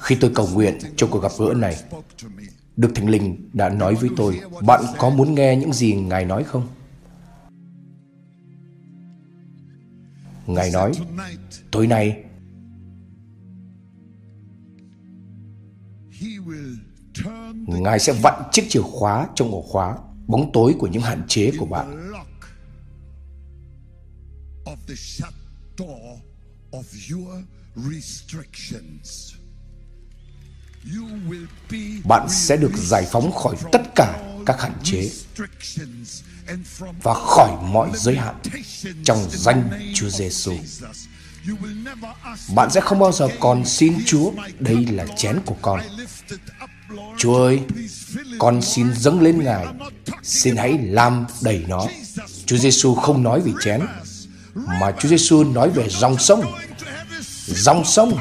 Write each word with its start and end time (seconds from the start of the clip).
Khi 0.00 0.16
tôi 0.20 0.30
cầu 0.34 0.48
nguyện 0.52 0.78
trong 0.96 1.10
cuộc 1.10 1.20
gặp 1.22 1.32
gỡ 1.38 1.54
này, 1.54 1.76
Đức 2.76 2.90
Thánh 2.94 3.08
Linh 3.08 3.50
đã 3.52 3.68
nói 3.68 3.94
với 3.94 4.10
tôi, 4.16 4.40
bạn 4.66 4.84
có 4.98 5.10
muốn 5.10 5.34
nghe 5.34 5.56
những 5.56 5.72
gì 5.72 5.94
Ngài 5.94 6.24
nói 6.24 6.44
không? 6.44 6.68
Ngài 10.46 10.70
nói, 10.70 10.92
tối 11.70 11.86
nay 11.86 12.24
Ngài 17.66 17.98
sẽ 17.98 18.12
vặn 18.22 18.42
chiếc 18.52 18.64
chìa 18.68 18.82
khóa 18.82 19.28
trong 19.34 19.50
ổ 19.50 19.62
khóa 19.62 19.98
bóng 20.26 20.50
tối 20.52 20.74
của 20.78 20.86
những 20.86 21.02
hạn 21.02 21.22
chế 21.28 21.50
của 21.58 21.66
bạn. 21.66 22.12
Bạn 32.04 32.26
sẽ 32.28 32.56
được 32.56 32.72
giải 32.76 33.06
phóng 33.12 33.32
khỏi 33.32 33.56
tất 33.72 33.82
cả 33.94 34.36
các 34.46 34.60
hạn 34.60 34.72
chế 34.82 35.10
và 37.02 37.14
khỏi 37.14 37.50
mọi 37.62 37.90
giới 37.94 38.16
hạn 38.16 38.34
trong 39.04 39.26
danh 39.30 39.92
Chúa 39.94 40.08
Giêsu. 40.08 40.52
Bạn 42.54 42.70
sẽ 42.70 42.80
không 42.80 42.98
bao 42.98 43.12
giờ 43.12 43.28
còn 43.40 43.64
xin 43.64 43.94
Chúa, 44.06 44.32
đây 44.58 44.86
là 44.86 45.06
chén 45.16 45.40
của 45.46 45.56
con. 45.62 45.80
Chúa 47.18 47.44
ơi, 47.44 47.60
con 48.38 48.62
xin 48.62 48.94
dâng 48.94 49.20
lên 49.20 49.44
Ngài, 49.44 49.66
xin 50.22 50.56
hãy 50.56 50.78
làm 50.78 51.26
đầy 51.42 51.64
nó. 51.68 51.86
Chúa 52.46 52.56
Giêsu 52.56 52.94
không 52.94 53.22
nói 53.22 53.40
về 53.40 53.52
chén, 53.60 53.80
mà 54.54 54.92
Chúa 54.98 55.08
Giêsu 55.08 55.44
nói 55.44 55.70
về 55.70 55.88
dòng 55.88 56.18
sông. 56.18 56.44
Dòng 57.46 57.84
sông, 57.84 58.18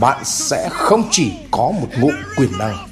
bạn 0.00 0.24
sẽ 0.24 0.68
không 0.72 1.08
chỉ 1.10 1.32
có 1.50 1.72
một 1.80 1.88
ngụ 1.98 2.10
quyền 2.36 2.58
năng, 2.58 2.88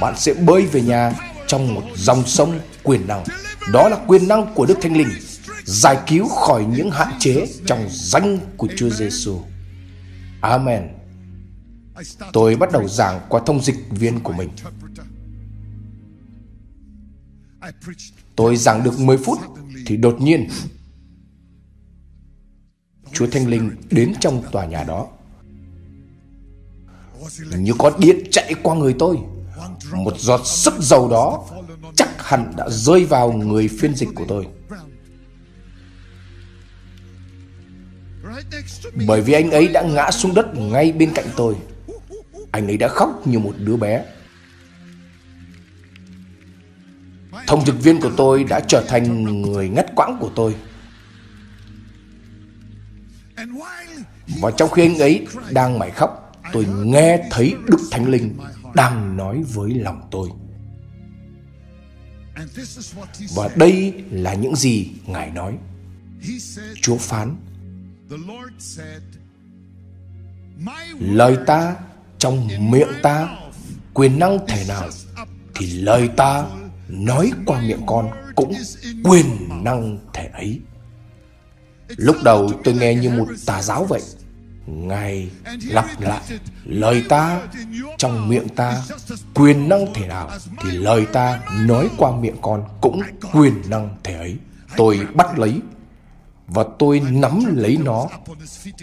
bạn 0.00 0.14
sẽ 0.16 0.34
bơi 0.34 0.66
về 0.66 0.80
nhà 0.80 1.12
trong 1.46 1.74
một 1.74 1.82
dòng 1.94 2.26
sông 2.26 2.60
quyền 2.82 3.06
năng. 3.06 3.24
Đó 3.72 3.88
là 3.88 3.96
quyền 4.06 4.28
năng 4.28 4.54
của 4.54 4.66
Đức 4.66 4.78
Thánh 4.82 4.96
Linh, 4.96 5.08
giải 5.64 5.98
cứu 6.06 6.28
khỏi 6.28 6.64
những 6.64 6.90
hạn 6.90 7.12
chế 7.18 7.46
trong 7.66 7.86
danh 7.90 8.38
của 8.56 8.68
Chúa 8.76 8.90
Giêsu. 8.90 9.40
Amen. 10.40 10.88
Tôi 12.32 12.56
bắt 12.56 12.72
đầu 12.72 12.88
giảng 12.88 13.20
qua 13.28 13.40
thông 13.46 13.62
dịch 13.62 13.76
viên 13.90 14.20
của 14.20 14.32
mình. 14.32 14.50
Tôi 18.36 18.56
giảng 18.56 18.82
được 18.82 18.98
10 18.98 19.18
phút 19.18 19.38
thì 19.86 19.96
đột 19.96 20.16
nhiên 20.20 20.48
Chúa 23.16 23.26
Thanh 23.26 23.48
Linh 23.48 23.70
đến 23.90 24.14
trong 24.20 24.42
tòa 24.52 24.66
nhà 24.66 24.84
đó. 24.84 25.06
Như 27.56 27.72
có 27.78 27.92
điện 27.98 28.18
chạy 28.30 28.54
qua 28.62 28.74
người 28.74 28.94
tôi. 28.98 29.16
Một 29.92 30.18
giọt 30.18 30.40
sức 30.46 30.74
dầu 30.80 31.08
đó 31.10 31.44
chắc 31.96 32.08
hẳn 32.18 32.52
đã 32.56 32.68
rơi 32.68 33.04
vào 33.04 33.32
người 33.32 33.68
phiên 33.68 33.94
dịch 33.94 34.08
của 34.14 34.24
tôi. 34.28 34.46
Bởi 39.06 39.20
vì 39.20 39.32
anh 39.32 39.50
ấy 39.50 39.68
đã 39.68 39.82
ngã 39.82 40.10
xuống 40.10 40.34
đất 40.34 40.46
ngay 40.54 40.92
bên 40.92 41.12
cạnh 41.14 41.26
tôi. 41.36 41.56
Anh 42.52 42.66
ấy 42.66 42.76
đã 42.76 42.88
khóc 42.88 43.26
như 43.26 43.38
một 43.38 43.54
đứa 43.58 43.76
bé. 43.76 44.04
Thông 47.46 47.66
dịch 47.66 47.82
viên 47.82 48.00
của 48.00 48.12
tôi 48.16 48.44
đã 48.44 48.60
trở 48.60 48.84
thành 48.88 49.42
người 49.42 49.68
ngắt 49.68 49.86
quãng 49.96 50.16
của 50.20 50.30
tôi. 50.34 50.54
Và 54.40 54.50
trong 54.50 54.70
khi 54.70 54.82
anh 54.82 54.98
ấy 54.98 55.26
đang 55.50 55.78
mải 55.78 55.90
khóc, 55.90 56.32
tôi 56.52 56.66
nghe 56.84 57.28
thấy 57.30 57.54
Đức 57.66 57.78
Thánh 57.90 58.08
Linh 58.08 58.38
đang 58.74 59.16
nói 59.16 59.42
với 59.54 59.74
lòng 59.74 60.08
tôi. 60.10 60.30
Và 63.34 63.48
đây 63.56 64.04
là 64.10 64.34
những 64.34 64.56
gì 64.56 64.92
Ngài 65.06 65.30
nói. 65.30 65.58
Chúa 66.82 66.96
phán, 66.96 67.36
Lời 71.00 71.36
ta 71.46 71.76
trong 72.18 72.48
miệng 72.70 72.88
ta 73.02 73.28
quyền 73.94 74.18
năng 74.18 74.46
thể 74.48 74.64
nào 74.68 74.88
thì 75.54 75.66
lời 75.66 76.08
ta 76.16 76.46
nói 76.88 77.32
qua 77.46 77.60
miệng 77.60 77.82
con 77.86 78.10
cũng 78.36 78.52
quyền 79.04 79.26
năng 79.64 79.98
thể 80.12 80.26
ấy. 80.26 80.60
Lúc 81.88 82.16
đầu 82.24 82.50
tôi 82.64 82.74
nghe 82.74 82.94
như 82.94 83.10
một 83.10 83.26
tà 83.46 83.62
giáo 83.62 83.84
vậy. 83.84 84.00
Ngài 84.66 85.30
lặp 85.66 86.00
lại, 86.00 86.20
lời 86.64 87.04
ta 87.08 87.40
trong 87.98 88.28
miệng 88.28 88.48
ta, 88.48 88.82
quyền 89.34 89.68
năng 89.68 89.94
thể 89.94 90.06
nào 90.06 90.30
thì 90.62 90.78
lời 90.78 91.06
ta 91.12 91.40
nói 91.60 91.88
qua 91.96 92.12
miệng 92.16 92.36
con 92.42 92.64
cũng 92.80 93.02
quyền 93.32 93.62
năng 93.70 93.96
thể 94.04 94.14
ấy. 94.14 94.36
Tôi 94.76 95.00
bắt 95.14 95.38
lấy 95.38 95.60
và 96.46 96.64
tôi 96.78 97.00
nắm 97.00 97.56
lấy 97.56 97.78
nó. 97.84 98.06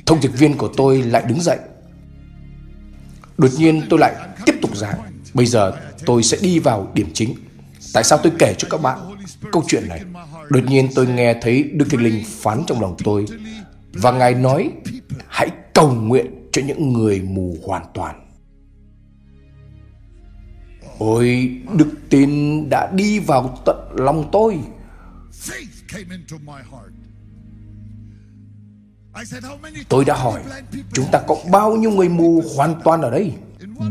Thông 0.05 0.21
dịch 0.21 0.37
viên 0.37 0.57
của 0.57 0.69
tôi 0.77 1.01
lại 1.01 1.23
đứng 1.27 1.41
dậy. 1.41 1.57
Đột 3.37 3.51
nhiên 3.57 3.81
tôi 3.89 3.99
lại 3.99 4.15
tiếp 4.45 4.55
tục 4.61 4.75
giảng. 4.77 4.99
Bây 5.33 5.45
giờ 5.45 5.73
tôi 6.05 6.23
sẽ 6.23 6.37
đi 6.41 6.59
vào 6.59 6.91
điểm 6.93 7.09
chính. 7.13 7.35
Tại 7.93 8.03
sao 8.03 8.19
tôi 8.23 8.31
kể 8.39 8.55
cho 8.57 8.67
các 8.71 8.81
bạn 8.81 8.99
câu 9.51 9.63
chuyện 9.67 9.87
này? 9.89 10.01
Đột 10.49 10.63
nhiên 10.67 10.89
tôi 10.95 11.07
nghe 11.07 11.33
thấy 11.41 11.63
Đức 11.63 11.85
Thánh 11.89 12.01
Linh 12.01 12.23
phán 12.25 12.63
trong 12.67 12.81
lòng 12.81 12.95
tôi 13.03 13.25
và 13.93 14.11
Ngài 14.11 14.33
nói 14.33 14.71
hãy 15.27 15.49
cầu 15.73 15.91
nguyện 15.93 16.49
cho 16.51 16.61
những 16.65 16.93
người 16.93 17.21
mù 17.21 17.55
hoàn 17.65 17.85
toàn. 17.93 18.19
Ôi, 20.97 21.57
đức 21.77 21.91
tin 22.09 22.29
đã 22.69 22.91
đi 22.95 23.19
vào 23.19 23.57
tận 23.65 23.77
lòng 23.97 24.29
tôi. 24.31 24.59
Tôi 29.89 30.05
đã 30.05 30.15
hỏi, 30.15 30.41
chúng 30.93 31.05
ta 31.11 31.21
có 31.27 31.35
bao 31.51 31.75
nhiêu 31.75 31.91
người 31.91 32.09
mù 32.09 32.43
hoàn 32.55 32.81
toàn 32.83 33.01
ở 33.01 33.11
đây? 33.11 33.33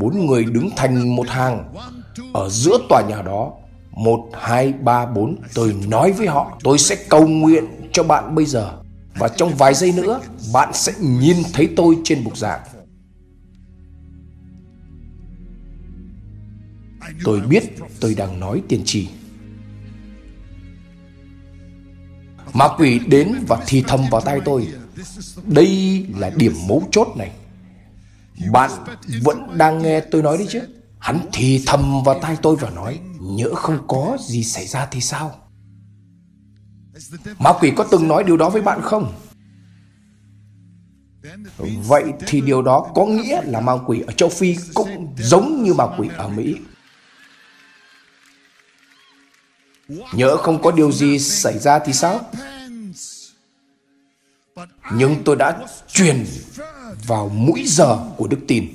Bốn 0.01 0.27
người 0.27 0.45
đứng 0.45 0.71
thành 0.77 1.17
một 1.17 1.29
hàng 1.29 1.75
ở 2.35 2.49
giữa 2.49 2.79
tòa 2.89 3.03
nhà 3.09 3.23
đó. 3.23 3.53
Một, 3.93 4.31
hai, 4.33 4.73
ba, 4.73 5.07
bốn. 5.07 5.37
Tôi 5.55 5.77
nói 5.89 6.13
với 6.13 6.27
họ, 6.27 6.59
tôi 6.65 6.79
sẽ 6.79 6.97
cầu 7.09 7.29
nguyện 7.29 7.65
cho 7.93 8.03
bạn 8.03 8.35
bây 8.35 8.47
giờ. 8.47 8.79
Và 9.15 9.29
trong 9.29 9.55
vài 9.55 9.75
giây 9.75 9.93
nữa, 9.93 10.21
bạn 10.53 10.71
sẽ 10.75 10.93
nhìn 11.01 11.37
thấy 11.53 11.69
tôi 11.77 11.99
trên 12.05 12.25
bục 12.25 12.37
giảng. 12.37 12.61
Tôi 17.25 17.41
biết 17.41 17.63
tôi 18.01 18.15
đang 18.15 18.41
nói 18.41 18.63
tiên 18.69 18.83
tri 18.85 19.09
Ma 22.53 22.69
quỷ 22.79 22.99
đến 22.99 23.35
và 23.49 23.65
thì 23.67 23.85
thầm 23.89 24.01
vào 24.11 24.21
tai 24.21 24.41
tôi 24.45 24.69
đây 25.47 26.07
là 26.19 26.31
điểm 26.37 26.53
mấu 26.69 26.83
chốt 26.91 27.09
này. 27.17 27.31
Bạn 28.53 28.71
vẫn 29.23 29.59
đang 29.59 29.83
nghe 29.83 30.01
tôi 30.01 30.23
nói 30.23 30.39
đi 30.39 30.47
chứ? 30.49 30.61
Hắn 31.03 31.21
thì 31.33 31.63
thầm 31.67 32.03
vào 32.05 32.21
tai 32.21 32.37
tôi 32.43 32.57
và 32.57 32.71
nói, 32.71 33.01
nhỡ 33.21 33.55
không 33.55 33.87
có 33.89 34.17
gì 34.21 34.45
xảy 34.45 34.67
ra 34.67 34.87
thì 34.87 35.01
sao? 35.01 35.41
Ma 37.39 37.53
quỷ 37.61 37.73
có 37.77 37.85
từng 37.91 38.09
nói 38.09 38.25
điều 38.25 38.37
đó 38.37 38.51
với 38.51 38.63
bạn 38.63 38.81
không? 38.83 39.13
Vậy 41.87 42.05
thì 42.27 42.41
điều 42.41 42.63
đó 42.63 42.91
có 42.95 43.07
nghĩa 43.07 43.43
là 43.43 43.61
ma 43.61 43.73
quỷ 43.87 44.01
ở 44.01 44.13
châu 44.13 44.29
Phi 44.29 44.57
cũng 44.75 45.15
giống 45.19 45.63
như 45.63 45.75
ma 45.75 45.85
quỷ 45.99 46.09
ở 46.17 46.29
Mỹ. 46.29 46.57
Nhỡ 50.13 50.37
không 50.37 50.63
có 50.63 50.71
điều 50.71 50.93
gì 50.93 51.19
xảy 51.19 51.59
ra 51.59 51.79
thì 51.79 51.93
sao? 51.93 52.21
nhưng 54.95 55.23
tôi 55.25 55.37
đã 55.37 55.67
truyền 55.93 56.27
vào 57.07 57.29
mũi 57.29 57.65
giờ 57.67 57.99
của 58.17 58.27
đức 58.27 58.39
tin. 58.49 58.69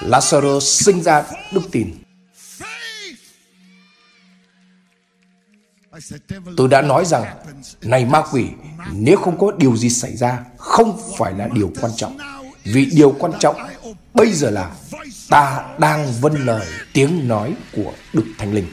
Lazarus 0.00 0.60
sinh 0.60 1.02
ra 1.02 1.24
đức 1.52 1.62
tin. 1.72 1.94
Tôi 6.56 6.68
đã 6.68 6.82
nói 6.82 7.04
rằng, 7.04 7.24
này 7.82 8.04
ma 8.04 8.22
quỷ, 8.32 8.46
nếu 8.92 9.16
không 9.16 9.38
có 9.38 9.52
điều 9.58 9.76
gì 9.76 9.90
xảy 9.90 10.16
ra, 10.16 10.44
không 10.58 11.00
phải 11.18 11.32
là 11.32 11.48
điều 11.54 11.72
quan 11.80 11.92
trọng. 11.96 12.18
Vì 12.64 12.84
điều 12.84 13.16
quan 13.18 13.32
trọng 13.40 13.56
bây 14.14 14.32
giờ 14.32 14.50
là 14.50 14.74
ta 15.28 15.64
đang 15.78 16.12
vâng 16.20 16.46
lời 16.46 16.66
tiếng 16.92 17.28
nói 17.28 17.54
của 17.72 17.92
Đức 18.12 18.24
Thánh 18.38 18.54
Linh. 18.54 18.66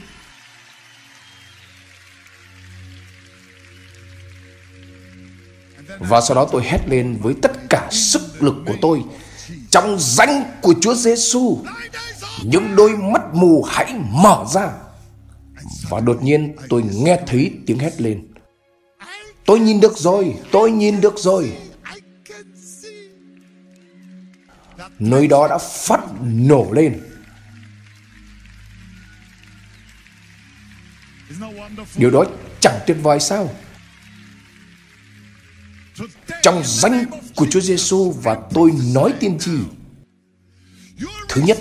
Và 6.00 6.22
sau 6.22 6.36
đó 6.36 6.48
tôi 6.52 6.64
hét 6.64 6.80
lên 6.88 7.18
với 7.22 7.36
tất 7.42 7.52
cả 7.70 7.88
sức 7.92 8.44
lực 8.44 8.56
của 8.66 8.76
tôi 8.82 9.04
trong 9.72 9.98
danh 10.00 10.44
của 10.62 10.74
Chúa 10.82 10.96
Giêsu, 10.96 11.58
Những 12.44 12.76
đôi 12.76 12.98
mắt 12.98 13.22
mù 13.34 13.64
hãy 13.64 13.94
mở 14.12 14.46
ra 14.54 14.72
Và 15.90 16.00
đột 16.00 16.24
nhiên 16.24 16.56
tôi 16.70 16.84
nghe 16.94 17.20
thấy 17.28 17.54
tiếng 17.66 17.80
hét 17.80 18.02
lên 18.02 18.30
Tôi 19.50 19.60
nhìn 19.60 19.80
được 19.80 19.98
rồi, 19.98 20.36
tôi 20.52 20.72
nhìn 20.72 21.02
được 21.02 21.14
rồi. 21.18 21.58
Nơi 25.00 25.28
đó 25.28 25.48
đã 25.48 25.58
phát 25.58 26.00
nổ 26.22 26.68
lên. 26.72 27.02
Điều 31.96 32.12
đó 32.12 32.24
chẳng 32.60 32.80
tuyệt 32.88 32.98
vời 33.04 33.20
sao? 33.20 33.50
Trong 36.42 36.62
danh 36.66 37.06
của 37.36 37.48
Chúa 37.52 37.62
Giêsu 37.62 38.12
và 38.12 38.38
tôi 38.54 38.72
nói 38.94 39.14
tiên 39.20 39.38
tri. 39.40 39.52
Thứ 41.30 41.42
nhất, 41.42 41.58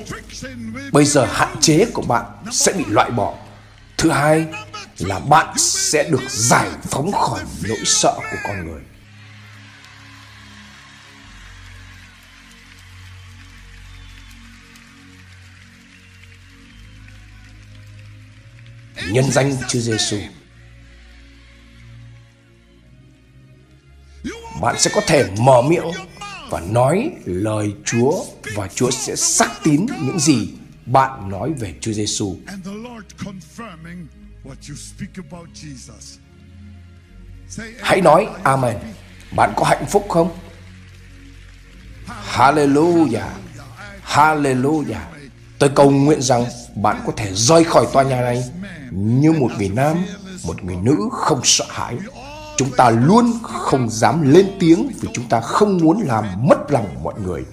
bây 0.92 1.04
giờ 1.04 1.26
hạn 1.30 1.56
chế 1.60 1.86
của 1.92 2.02
bạn 2.02 2.24
sẽ 2.52 2.72
bị 2.72 2.84
loại 2.88 3.10
bỏ. 3.10 3.34
Thứ 3.98 4.10
hai 4.10 4.46
là 4.98 5.18
bạn 5.18 5.58
sẽ 5.58 6.08
được 6.10 6.22
giải 6.28 6.68
phóng 6.82 7.12
khỏi 7.12 7.40
nỗi 7.62 7.78
sợ 7.84 8.14
của 8.16 8.38
con 8.44 8.66
người. 8.66 8.82
Nhân 19.10 19.30
danh 19.30 19.56
Chúa 19.68 19.80
Giêsu. 19.80 20.18
Bạn 24.68 24.78
sẽ 24.78 24.90
có 24.94 25.00
thể 25.06 25.30
mở 25.38 25.62
miệng 25.62 25.84
và 26.50 26.60
nói 26.60 27.10
lời 27.24 27.72
Chúa 27.84 28.24
và 28.54 28.68
Chúa 28.74 28.90
sẽ 28.90 29.16
xác 29.16 29.50
tín 29.64 29.86
những 30.02 30.18
gì 30.18 30.48
bạn 30.86 31.28
nói 31.30 31.52
về 31.52 31.74
Chúa 31.80 31.92
Giêsu. 31.92 32.36
Hãy 37.80 38.00
nói 38.00 38.28
Amen. 38.42 38.76
Bạn 39.36 39.52
có 39.56 39.64
hạnh 39.64 39.86
phúc 39.88 40.06
không? 40.08 40.38
Hallelujah. 42.06 43.30
Hallelujah. 44.06 45.04
Tôi 45.58 45.70
cầu 45.74 45.90
nguyện 45.90 46.22
rằng 46.22 46.44
bạn 46.74 47.02
có 47.06 47.12
thể 47.16 47.30
rời 47.34 47.64
khỏi 47.64 47.86
tòa 47.92 48.02
nhà 48.02 48.20
này 48.20 48.44
như 48.90 49.32
một 49.32 49.50
người 49.58 49.68
nam, 49.68 49.96
một 50.44 50.64
người 50.64 50.76
nữ 50.76 50.96
không 51.12 51.40
sợ 51.44 51.66
hãi. 51.68 51.96
Chúng 52.58 52.70
ta 52.76 52.90
luôn 52.90 53.32
không 53.42 53.90
dám 53.90 54.32
lên 54.32 54.46
tiếng 54.60 54.90
vì 55.00 55.08
chúng 55.14 55.28
ta 55.28 55.40
không 55.40 55.76
muốn 55.76 56.00
làm 56.00 56.46
mất 56.48 56.70
lòng 56.70 57.02
mọi 57.02 57.20
người. 57.20 57.44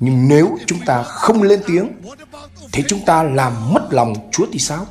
Nhưng 0.00 0.28
nếu 0.28 0.58
chúng 0.66 0.78
ta 0.86 1.02
không 1.02 1.42
lên 1.42 1.60
tiếng, 1.66 1.92
thế 2.72 2.84
chúng 2.88 3.04
ta 3.04 3.22
làm 3.22 3.72
mất 3.72 3.88
lòng 3.90 4.30
Chúa 4.32 4.46
thì 4.52 4.58
sao? 4.58 4.86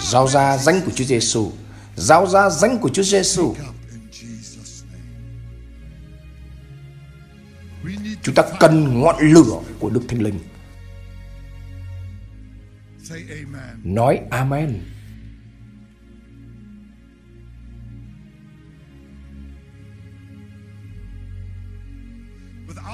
Giao 0.00 0.28
ra 0.28 0.58
danh 0.58 0.80
của 0.84 0.90
Chúa 0.94 1.04
Giêsu, 1.04 1.52
giao 1.96 2.26
ra 2.26 2.50
danh 2.50 2.78
của 2.78 2.88
Chúa 2.88 3.02
Giêsu. 3.02 3.54
Chúng 8.22 8.34
ta 8.34 8.42
cần 8.60 9.00
ngọn 9.00 9.16
lửa 9.20 9.60
của 9.80 9.90
Đức 9.90 10.02
Thánh 10.08 10.22
Linh. 10.22 10.40
Nói 13.84 14.20
Amen. 14.30 14.80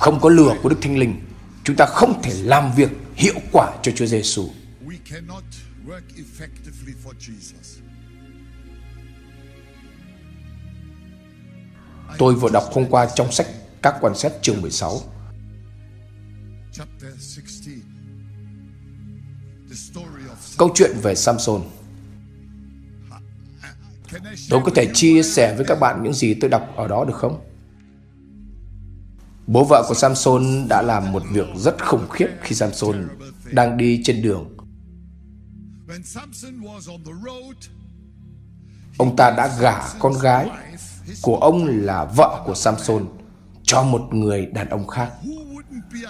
Không 0.05 0.21
có 0.21 0.29
lửa 0.29 0.57
của 0.63 0.69
Đức 0.69 0.77
Thánh 0.83 0.99
Linh, 0.99 1.21
chúng 1.65 1.77
ta 1.77 1.87
không 1.87 2.23
thể 2.23 2.33
làm 2.43 2.73
việc 2.77 2.91
hiệu 3.15 3.35
quả 3.53 3.73
cho 3.83 3.93
Chúa 3.93 4.07
Giêsu. 4.07 4.49
Tôi 12.19 12.35
vừa 12.35 12.49
đọc 12.53 12.65
hôm 12.73 12.87
qua 12.91 13.09
trong 13.15 13.33
sách 13.33 13.47
các 13.83 13.95
quan 14.01 14.15
xét 14.15 14.33
chương 14.43 14.63
16. 14.63 15.01
Câu 20.59 20.73
chuyện 20.75 20.91
về 21.03 21.15
Samson. 21.15 21.63
Tôi 24.51 24.61
có 24.65 24.71
thể 24.75 24.91
chia 24.95 25.23
sẻ 25.23 25.55
với 25.57 25.65
các 25.69 25.81
bạn 25.81 26.03
những 26.03 26.15
gì 26.15 26.35
tôi 26.35 26.51
đọc 26.51 26.73
ở 26.77 26.89
đó 26.89 27.05
được 27.05 27.17
không? 27.17 27.54
Bố 29.47 29.65
vợ 29.65 29.85
của 29.89 29.95
Samson 29.95 30.69
đã 30.69 30.83
làm 30.83 31.13
một 31.13 31.23
việc 31.33 31.47
rất 31.57 31.85
khủng 31.85 32.09
khiếp 32.11 32.29
khi 32.43 32.55
Samson 32.55 33.09
đang 33.53 33.77
đi 33.77 34.01
trên 34.05 34.23
đường. 34.23 34.57
Ông 38.99 39.17
ta 39.17 39.31
đã 39.31 39.57
gả 39.61 39.81
con 39.99 40.13
gái 40.13 40.51
của 41.23 41.37
ông 41.37 41.67
là 41.67 42.05
vợ 42.05 42.43
của 42.47 42.55
Samson 42.55 43.07
cho 43.63 43.83
một 43.83 44.03
người 44.11 44.47
đàn 44.47 44.69
ông 44.69 44.87
khác. 44.87 45.13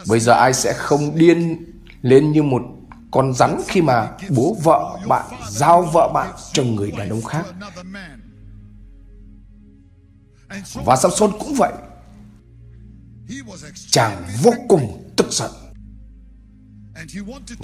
Bây 0.09 0.21
giờ 0.21 0.33
ai 0.33 0.55
sẽ 0.55 0.73
không 0.73 1.19
điên 1.19 1.65
lên 2.03 2.33
như 2.33 2.43
một 2.43 2.63
con 3.11 3.35
rắn 3.35 3.61
khi 3.69 3.83
mà 3.83 4.11
bố 4.37 4.57
vợ 4.63 4.99
bạn 5.09 5.27
giao 5.51 5.83
vợ 5.83 6.11
bạn 6.15 6.35
cho 6.53 6.63
người 6.63 6.91
đàn 6.91 7.09
ông 7.09 7.23
khác. 7.23 7.45
Và 10.75 10.97
Samson 10.97 11.33
cũng 11.39 11.55
vậy. 11.55 11.73
Chàng 13.91 14.25
vô 14.43 14.53
cùng 14.69 15.13
tức 15.17 15.27
giận 15.31 15.51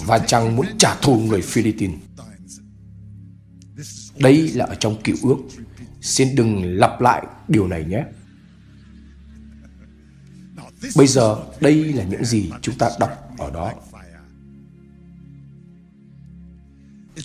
và 0.06 0.18
chàng 0.18 0.56
muốn 0.56 0.66
trả 0.78 0.94
thù 0.94 1.18
người 1.18 1.42
Philippines. 1.42 1.98
Đây 4.18 4.48
là 4.48 4.64
ở 4.64 4.74
trong 4.74 5.02
cựu 5.02 5.16
ước. 5.22 5.36
Xin 6.00 6.34
đừng 6.34 6.64
lặp 6.64 7.00
lại 7.00 7.26
điều 7.48 7.68
này 7.68 7.84
nhé. 7.84 8.04
Bây 10.96 11.06
giờ 11.06 11.36
đây 11.60 11.92
là 11.92 12.04
những 12.04 12.24
gì 12.24 12.50
chúng 12.62 12.78
ta 12.78 12.90
đọc 13.00 13.10
ở 13.38 13.50
đó. 13.50 13.72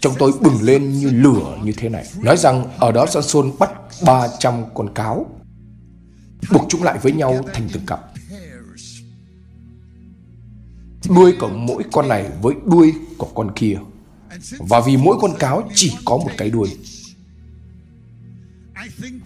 Trong 0.02 0.14
tôi 0.20 0.32
bừng 0.42 0.62
lên 0.62 0.94
như 0.94 1.10
lửa 1.10 1.60
như 1.64 1.72
thế 1.78 1.90
này. 1.90 2.06
Nói 2.22 2.38
rằng 2.38 2.78
ở 2.80 2.92
đó 2.92 3.06
Samson 3.06 3.52
bắt 3.60 3.72
300 4.06 4.64
con 4.74 4.94
cáo, 4.94 5.42
buộc 6.52 6.66
chúng 6.70 6.84
lại 6.84 7.00
với 7.02 7.12
nhau 7.12 7.46
thành 7.54 7.70
từng 7.74 7.86
cặp. 7.86 8.14
Đuôi 11.10 11.36
của 11.40 11.50
mỗi 11.50 11.84
con 11.92 12.07
này 12.07 12.30
với 12.42 12.56
đuôi 12.66 12.94
của 13.18 13.30
con 13.36 13.52
kia. 13.56 13.78
Và 14.60 14.81
vì 14.86 14.98
mỗi 14.98 15.18
con 15.22 15.31
cáo 15.40 15.69
chỉ 15.75 15.94
có 16.06 16.18
một 16.18 16.31
cái 16.38 16.50
đuôi. 16.50 16.78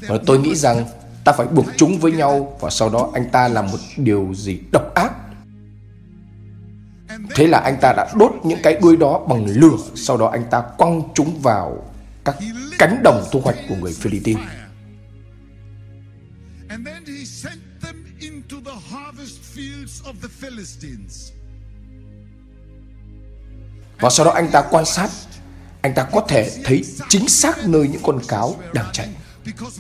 Và 0.07 0.17
tôi 0.25 0.39
nghĩ 0.39 0.55
rằng 0.55 0.85
ta 1.25 1.31
phải 1.37 1.47
buộc 1.47 1.65
chúng 1.77 1.99
với 1.99 2.11
nhau 2.11 2.57
và 2.59 2.69
sau 2.69 2.89
đó 2.89 3.11
anh 3.13 3.29
ta 3.31 3.47
làm 3.47 3.65
một 3.71 3.77
điều 3.97 4.33
gì 4.35 4.59
độc 4.71 4.93
ác 4.95 5.13
thế 7.35 7.47
là 7.47 7.59
anh 7.59 7.77
ta 7.81 7.93
đã 7.97 8.13
đốt 8.15 8.31
những 8.43 8.59
cái 8.63 8.79
đuôi 8.81 8.97
đó 8.97 9.25
bằng 9.29 9.45
lửa, 9.45 9.77
sau 9.95 10.17
đó 10.17 10.27
anh 10.27 10.43
ta 10.51 10.63
quăng 10.77 11.01
chúng 11.15 11.39
vào 11.41 11.85
các 12.25 12.35
cánh 12.79 13.01
đồng 13.03 13.23
thu 13.31 13.41
hoạch 13.41 13.57
của 13.69 13.75
người 13.75 13.93
Philippines 13.93 14.43
và 23.99 24.09
sau 24.09 24.25
đó 24.25 24.31
anh 24.31 24.49
ta 24.51 24.61
quan 24.71 24.85
sát 24.85 25.09
anh 25.81 25.93
ta 25.93 26.03
có 26.11 26.21
thể 26.27 26.51
thấy 26.63 26.83
chính 27.09 27.27
xác 27.27 27.67
nơi 27.67 27.87
những 27.87 28.01
con 28.03 28.19
cáo 28.27 28.55
đang 28.73 28.85
chạy 28.93 29.09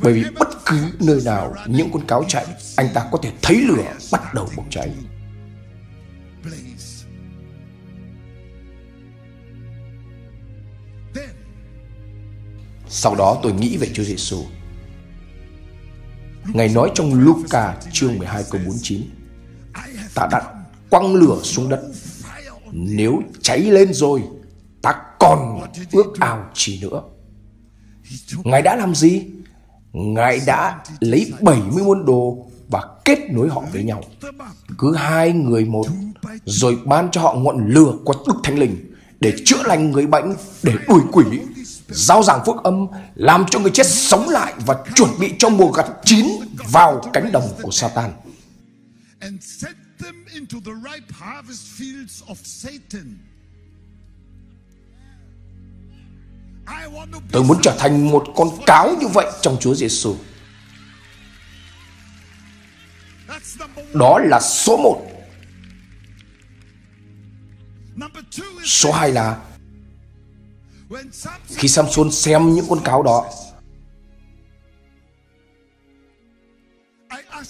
bởi 0.01 0.13
vì 0.13 0.23
bất 0.39 0.65
cứ 0.65 0.77
nơi 0.99 1.21
nào 1.25 1.55
những 1.65 1.89
con 1.93 2.07
cáo 2.07 2.23
chạy, 2.27 2.45
anh 2.75 2.89
ta 2.93 3.07
có 3.11 3.19
thể 3.21 3.31
thấy 3.41 3.61
lửa 3.61 3.93
bắt 4.11 4.33
đầu 4.33 4.49
bốc 4.55 4.65
cháy. 4.69 4.89
Sau 12.87 13.15
đó 13.15 13.39
tôi 13.43 13.53
nghĩ 13.53 13.77
về 13.77 13.89
Chúa 13.93 14.03
Giêsu. 14.03 14.43
Ngài 16.53 16.69
nói 16.69 16.91
trong 16.95 17.13
Luca 17.13 17.75
chương 17.91 18.17
12 18.17 18.43
câu 18.51 18.61
49 18.65 19.01
Ta 20.15 20.27
đã 20.31 20.41
quăng 20.89 21.15
lửa 21.15 21.39
xuống 21.43 21.69
đất 21.69 21.81
nếu 22.71 23.21
cháy 23.41 23.59
lên 23.59 23.93
rồi 23.93 24.23
Ta 24.81 24.95
còn 25.19 25.61
ước 25.91 26.13
ao 26.19 26.45
chi 26.53 26.79
nữa 26.81 27.01
Ngài 28.43 28.61
đã 28.61 28.75
làm 28.75 28.95
gì? 28.95 29.25
Ngài 29.93 30.41
đã 30.45 30.77
lấy 30.99 31.33
70 31.41 31.83
môn 31.83 32.05
đồ 32.05 32.49
và 32.67 32.83
kết 33.05 33.19
nối 33.31 33.49
họ 33.49 33.63
với 33.73 33.83
nhau. 33.83 34.03
Cứ 34.77 34.95
hai 34.95 35.31
người 35.31 35.65
một, 35.65 35.85
rồi 36.45 36.77
ban 36.85 37.11
cho 37.11 37.21
họ 37.21 37.33
ngọn 37.33 37.69
lửa 37.69 37.93
của 38.05 38.13
Đức 38.27 38.33
Thánh 38.43 38.59
Linh 38.59 38.93
để 39.19 39.33
chữa 39.45 39.63
lành 39.63 39.91
người 39.91 40.07
bệnh, 40.07 40.35
để 40.63 40.73
đuổi 40.87 41.01
quỷ, 41.11 41.25
giao 41.87 42.23
giảng 42.23 42.45
phước 42.45 42.63
âm, 42.63 42.87
làm 43.15 43.45
cho 43.49 43.59
người 43.59 43.71
chết 43.71 43.87
sống 43.87 44.29
lại 44.29 44.53
và 44.65 44.75
chuẩn 44.95 45.09
bị 45.19 45.33
cho 45.39 45.49
mùa 45.49 45.71
gặt 45.71 45.85
chín 46.05 46.25
vào 46.71 47.01
cánh 47.13 47.31
đồng 47.31 47.49
của 47.61 47.71
Satan. 47.71 48.11
Tôi 57.31 57.43
muốn 57.43 57.57
trở 57.63 57.75
thành 57.79 58.11
một 58.11 58.25
con 58.35 58.49
cáo 58.65 58.95
như 58.99 59.07
vậy 59.07 59.31
trong 59.41 59.57
Chúa 59.59 59.75
Giêsu. 59.75 60.15
Đó 63.93 64.19
là 64.19 64.39
số 64.39 64.77
một. 64.77 65.05
Số 68.65 68.91
hai 68.91 69.11
là 69.11 69.45
khi 71.47 71.67
Samson 71.67 72.11
xem 72.11 72.53
những 72.53 72.65
con 72.69 72.83
cáo 72.83 73.03
đó 73.03 73.29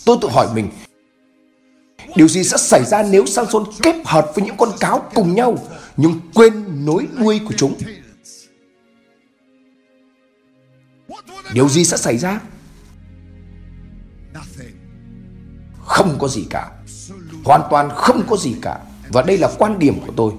Tôi 0.05 0.17
tự 0.21 0.29
hỏi 0.31 0.47
mình 0.53 0.69
Điều 2.15 2.27
gì 2.27 2.43
sẽ 2.43 2.57
xảy 2.57 2.85
ra 2.85 3.03
nếu 3.03 3.25
Samson 3.25 3.63
kết 3.81 3.95
hợp 4.05 4.31
với 4.35 4.45
những 4.45 4.57
con 4.57 4.69
cáo 4.79 5.09
cùng 5.15 5.35
nhau, 5.35 5.57
Nhưng 5.97 6.19
quên 6.33 6.85
nối 6.85 7.07
đuôi 7.19 7.39
của 7.45 7.53
chúng? 7.57 7.77
Điều 11.53 11.69
gì 11.69 11.85
sẽ 11.85 11.97
xảy 11.97 12.17
ra? 12.17 12.39
Không 15.85 16.15
có 16.19 16.27
gì 16.27 16.47
cả. 16.49 16.71
Hoàn 17.43 17.61
toàn 17.69 17.89
không 17.95 18.23
có 18.29 18.37
gì 18.37 18.55
cả. 18.61 18.79
Và 19.09 19.21
đây 19.21 19.37
là 19.37 19.49
quan 19.57 19.79
điểm 19.79 19.99
của 20.07 20.13
tôi. 20.15 20.33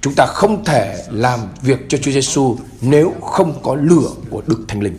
Chúng 0.00 0.14
ta 0.16 0.26
không 0.26 0.64
thể 0.64 1.04
làm 1.10 1.40
việc 1.62 1.78
cho 1.88 1.98
Chúa 1.98 2.10
Giêsu 2.10 2.56
nếu 2.80 3.14
không 3.22 3.60
có 3.62 3.74
lửa 3.74 4.10
của 4.30 4.42
Đức 4.46 4.64
Thánh 4.68 4.80
Linh. 4.80 4.98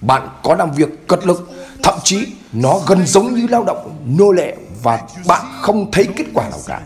Bạn 0.00 0.28
có 0.42 0.54
làm 0.54 0.72
việc 0.72 0.88
cật 1.08 1.26
lực, 1.26 1.50
thậm 1.82 1.98
chí 2.04 2.26
nó 2.52 2.80
gần 2.88 3.06
giống 3.06 3.34
như 3.34 3.46
lao 3.46 3.64
động 3.64 4.04
nô 4.18 4.32
lệ 4.32 4.56
và 4.82 5.08
bạn 5.26 5.46
không 5.60 5.90
thấy 5.92 6.08
kết 6.16 6.24
quả 6.34 6.48
nào 6.48 6.60
cả. 6.66 6.82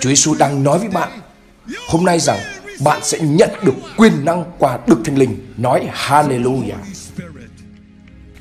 Chúa 0.00 0.08
Giêsu 0.08 0.34
đang 0.34 0.64
nói 0.64 0.78
với 0.78 0.88
bạn 0.88 1.20
hôm 1.88 2.04
nay 2.04 2.20
rằng 2.20 2.38
bạn 2.84 3.00
sẽ 3.02 3.18
nhận 3.18 3.50
được 3.64 3.74
quyền 3.96 4.24
năng 4.24 4.52
qua 4.58 4.78
Đức 4.86 4.96
Thánh 5.04 5.18
Linh. 5.18 5.54
Nói 5.56 5.88
Hallelujah. 5.92 6.76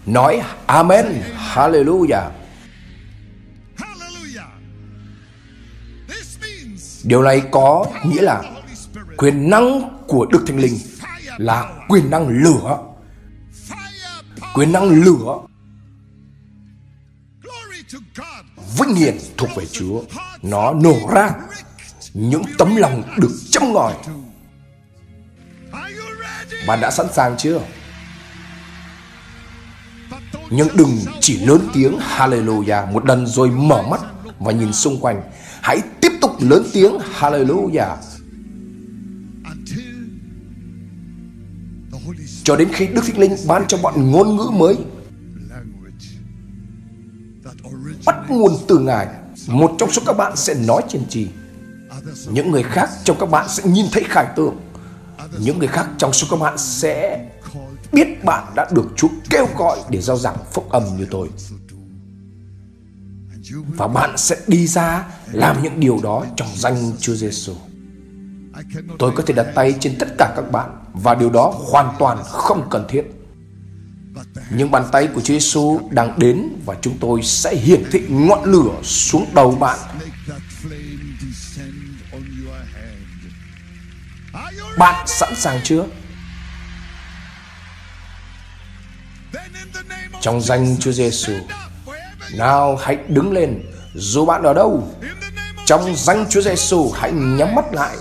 Nói 0.05 0.41
Amen, 0.65 1.05
Hallelujah. 1.53 2.29
Điều 7.03 7.21
này 7.21 7.41
có 7.51 7.85
nghĩa 8.05 8.21
là 8.21 8.52
quyền 9.23 9.49
năng 9.49 9.99
của 10.07 10.25
Đức 10.25 10.43
Thánh 10.47 10.59
Linh 10.59 10.77
là 11.37 11.73
quyền 11.87 12.09
năng 12.09 12.27
lửa. 12.27 12.79
Quyền 14.53 14.71
năng 14.71 14.89
lửa 14.89 15.39
vinh 18.77 18.95
hiển 18.95 19.17
thuộc 19.37 19.49
về 19.55 19.65
Chúa. 19.65 20.01
Nó 20.41 20.73
nổ 20.73 20.95
ra 21.13 21.31
những 22.13 22.43
tấm 22.57 22.75
lòng 22.75 23.03
được 23.17 23.31
châm 23.51 23.73
ngòi. 23.73 23.93
Bạn 26.67 26.81
đã 26.81 26.91
sẵn 26.91 27.13
sàng 27.13 27.35
chưa? 27.37 27.61
Nhưng 30.49 30.67
đừng 30.73 30.97
chỉ 31.19 31.45
lớn 31.45 31.67
tiếng 31.73 31.99
Hallelujah 31.99 32.91
một 32.91 33.05
lần 33.05 33.27
rồi 33.27 33.49
mở 33.49 33.81
mắt 33.81 34.01
và 34.39 34.51
nhìn 34.51 34.73
xung 34.73 34.99
quanh. 34.99 35.21
Hãy 35.61 35.81
tiếp 36.01 36.11
tục 36.21 36.31
lớn 36.39 36.63
tiếng 36.73 36.97
Hallelujah. 37.19 37.95
Cho 42.43 42.55
đến 42.55 42.69
khi 42.73 42.87
Đức 42.87 43.01
Thánh 43.07 43.17
Linh 43.17 43.35
ban 43.47 43.67
cho 43.67 43.77
bạn 43.77 44.11
ngôn 44.11 44.35
ngữ 44.35 44.49
mới, 44.53 44.77
bắt 48.05 48.15
nguồn 48.29 48.51
từ 48.67 48.79
Ngài. 48.79 49.07
Một 49.47 49.75
trong 49.77 49.91
số 49.91 50.01
các 50.05 50.17
bạn 50.17 50.35
sẽ 50.35 50.53
nói 50.53 50.81
trên 50.89 51.05
trì. 51.09 51.27
Những 52.27 52.51
người 52.51 52.63
khác 52.63 52.89
trong 53.03 53.17
các 53.19 53.25
bạn 53.25 53.49
sẽ 53.49 53.63
nhìn 53.65 53.85
thấy 53.91 54.03
khải 54.03 54.25
tượng. 54.35 54.57
Những 55.39 55.59
người 55.59 55.67
khác 55.67 55.89
trong 55.97 56.13
số 56.13 56.27
các 56.31 56.39
bạn 56.39 56.57
sẽ 56.57 57.29
biết 57.91 58.23
bạn 58.23 58.53
đã 58.55 58.69
được 58.71 58.85
Chúa 58.95 59.07
kêu 59.29 59.47
gọi 59.57 59.79
để 59.89 60.01
giao 60.01 60.17
giảng 60.17 60.37
phúc 60.51 60.69
âm 60.69 60.83
như 60.97 61.07
tôi. 61.11 61.29
Và 63.67 63.87
bạn 63.87 64.17
sẽ 64.17 64.37
đi 64.47 64.67
ra 64.67 65.05
làm 65.31 65.63
những 65.63 65.79
điều 65.79 65.99
đó 66.03 66.25
trong 66.35 66.47
danh 66.55 66.91
Chúa 66.99 67.15
Giêsu. 67.15 67.53
Tôi 68.99 69.11
có 69.15 69.23
thể 69.27 69.33
đặt 69.33 69.47
tay 69.55 69.75
trên 69.79 69.95
tất 69.99 70.07
cả 70.17 70.33
các 70.35 70.51
bạn 70.51 70.69
và 70.93 71.15
điều 71.15 71.29
đó 71.29 71.53
hoàn 71.71 71.95
toàn 71.99 72.17
không 72.25 72.67
cần 72.69 72.85
thiết. 72.89 73.03
Nhưng 74.49 74.71
bàn 74.71 74.83
tay 74.91 75.07
của 75.07 75.21
Chúa 75.21 75.33
Giêsu 75.33 75.79
đang 75.91 76.19
đến 76.19 76.49
và 76.65 76.75
chúng 76.81 76.97
tôi 76.99 77.21
sẽ 77.23 77.55
hiển 77.55 77.83
thị 77.91 78.01
ngọn 78.09 78.43
lửa 78.43 78.71
xuống 78.83 79.25
đầu 79.33 79.51
bạn. 79.51 79.79
Bạn 84.77 85.07
sẵn 85.07 85.35
sàng 85.35 85.59
chưa? 85.63 85.85
Trong 90.21 90.41
danh 90.41 90.77
Chúa 90.79 90.91
Giêsu, 90.91 91.33
nào 92.33 92.75
hãy 92.75 92.97
đứng 93.07 93.33
lên 93.33 93.63
dù 93.93 94.25
bạn 94.25 94.43
ở 94.43 94.53
đâu. 94.53 94.93
Trong 95.65 95.95
danh 95.95 96.25
Chúa 96.29 96.41
Giêsu 96.41 96.91
hãy 96.91 97.11
nhắm 97.11 97.55
mắt 97.55 97.65
lại. 97.73 97.97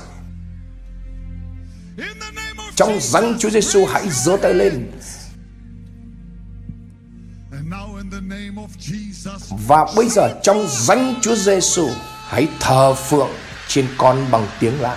Trong 2.76 2.98
danh 3.00 3.38
Chúa 3.38 3.50
Giêsu 3.50 3.86
hãy 3.86 4.08
giơ 4.10 4.36
tay 4.42 4.54
lên. 4.54 4.90
Và 9.66 9.86
bây 9.96 10.08
giờ 10.08 10.40
trong 10.42 10.66
danh 10.68 11.14
Chúa 11.22 11.34
Giêsu 11.34 11.88
hãy 12.28 12.48
thờ 12.60 12.94
phượng 12.94 13.30
trên 13.68 13.86
con 13.98 14.26
bằng 14.30 14.46
tiếng 14.60 14.80
lạ. 14.80 14.96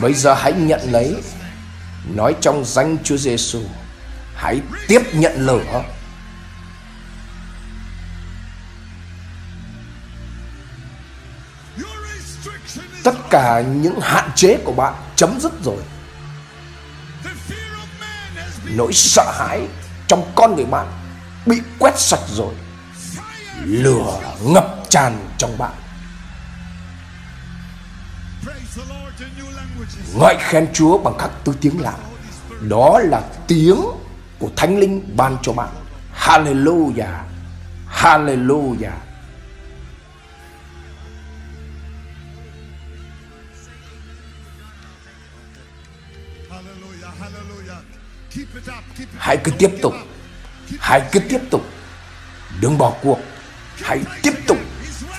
Bây 0.00 0.14
giờ 0.14 0.34
hãy 0.34 0.52
nhận 0.52 0.80
lấy. 0.92 1.22
Nói 2.14 2.36
trong 2.40 2.64
danh 2.64 2.96
Chúa 3.04 3.16
Giêsu 3.16 3.60
Hãy 4.34 4.60
tiếp 4.88 5.02
nhận 5.12 5.46
lửa. 5.46 5.84
Tất 13.04 13.14
cả 13.30 13.60
những 13.60 14.00
hạn 14.02 14.30
chế 14.34 14.58
của 14.64 14.72
bạn 14.72 14.94
chấm 15.16 15.40
dứt 15.40 15.52
rồi. 15.64 15.82
Nỗi 18.64 18.92
sợ 18.92 19.32
hãi 19.38 19.68
trong 20.08 20.32
con 20.34 20.56
người 20.56 20.64
bạn 20.64 20.86
Bị 21.46 21.60
quét 21.78 21.98
sạch 21.98 22.22
rồi. 22.28 22.54
Lửa 23.64 24.20
ngập 24.42 24.76
tràn 24.88 25.28
trong 25.38 25.58
bạn 25.58 25.81
Ngợi 30.14 30.36
khen 30.40 30.68
Chúa 30.72 30.98
bằng 30.98 31.14
các 31.18 31.30
tư 31.44 31.54
tiếng 31.60 31.80
lạ. 31.80 31.94
Đó 32.68 32.98
là 32.98 33.22
tiếng 33.48 33.76
của 34.38 34.48
Thánh 34.56 34.78
Linh 34.78 35.16
ban 35.16 35.36
cho 35.42 35.52
bạn. 35.52 35.68
Hallelujah. 36.16 37.24
Hallelujah. 37.90 38.92
Hãy 49.18 49.36
cứ 49.44 49.52
tiếp 49.58 49.70
tục. 49.82 49.94
Hãy 50.80 51.08
cứ 51.12 51.20
tiếp 51.20 51.40
tục. 51.50 51.62
Đừng 52.60 52.78
bỏ 52.78 52.92
cuộc. 53.02 53.18
Hãy 53.82 54.00
tiếp 54.22 54.34
tục. 54.46 54.58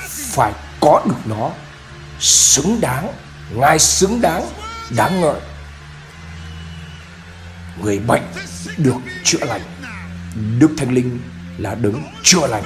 Phải 0.08 0.53
có 0.82 1.01
được 1.06 1.15
nó 1.25 1.51
xứng 2.24 2.82
đáng, 2.82 3.13
ngài 3.53 3.80
xứng 3.80 4.22
đáng 4.22 4.46
đáng 4.98 5.22
ngợi. 5.22 5.39
Người 7.82 8.00
bệnh 8.00 8.22
được 8.77 8.96
chữa 9.24 9.46
lành, 9.46 9.62
đức 10.60 10.70
thánh 10.77 10.94
linh 10.94 11.20
là 11.58 11.75
đấng 11.75 12.03
chữa 12.24 12.48
lành. 12.48 12.63